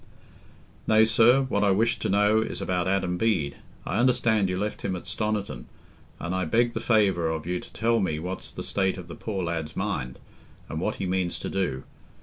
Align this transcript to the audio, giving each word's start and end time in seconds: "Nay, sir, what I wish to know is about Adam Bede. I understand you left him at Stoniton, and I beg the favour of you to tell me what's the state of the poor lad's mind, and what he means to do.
"Nay, 0.87 1.05
sir, 1.05 1.43
what 1.43 1.63
I 1.63 1.69
wish 1.69 1.99
to 1.99 2.09
know 2.09 2.39
is 2.41 2.59
about 2.59 2.87
Adam 2.87 3.19
Bede. 3.19 3.57
I 3.85 3.99
understand 3.99 4.49
you 4.49 4.57
left 4.57 4.81
him 4.81 4.95
at 4.95 5.03
Stoniton, 5.05 5.65
and 6.19 6.33
I 6.33 6.43
beg 6.43 6.73
the 6.73 6.79
favour 6.79 7.29
of 7.29 7.45
you 7.45 7.59
to 7.59 7.71
tell 7.71 7.99
me 7.99 8.17
what's 8.17 8.51
the 8.51 8.63
state 8.63 8.97
of 8.97 9.07
the 9.07 9.13
poor 9.13 9.43
lad's 9.43 9.75
mind, 9.75 10.17
and 10.67 10.81
what 10.81 10.95
he 10.95 11.05
means 11.05 11.37
to 11.41 11.49
do. 11.51 11.83